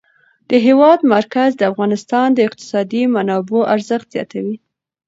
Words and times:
د 0.49 0.51
هېواد 0.65 0.99
مرکز 1.15 1.49
د 1.55 1.61
افغانستان 1.71 2.27
د 2.33 2.39
اقتصادي 2.47 3.03
منابعو 3.15 3.67
ارزښت 3.75 4.07
زیاتوي. 4.15 4.55